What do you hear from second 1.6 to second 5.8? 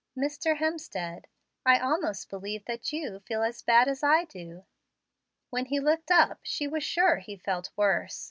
I almost believe that you feel as bad as I do." When he